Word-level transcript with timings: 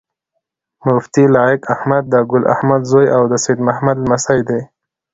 مفتي 0.85 1.23
لائق 1.35 1.61
احمد 1.75 2.03
د 2.13 2.15
ګل 2.29 2.43
احمد 2.53 2.81
زوي 2.91 3.07
او 3.15 3.23
د 3.31 3.33
سيد 3.45 3.59
محمد 3.67 3.97
لمسی 4.03 4.39
دی 4.49 4.61